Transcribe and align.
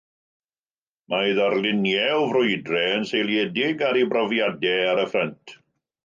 Mae 1.13 1.25
ei 1.25 1.33
ddarluniau 1.39 2.15
o 2.21 2.23
frwydrau 2.31 2.93
yn 3.01 3.05
seiliedig 3.09 3.83
ar 3.89 3.99
ei 4.01 4.07
brofiadau 4.15 4.89
ar 4.95 5.03
y 5.03 5.05
ffrynt. 5.13 5.55